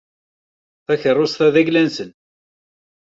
[0.85, 2.09] Takeṛṛust-a d ayla-nsen.